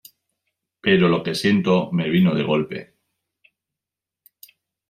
pero 0.85 1.07
lo 1.07 1.21
que 1.21 1.35
siento 1.35 1.91
me 1.91 2.09
vino 2.09 2.33
de 2.33 2.41
golpe 2.43 2.95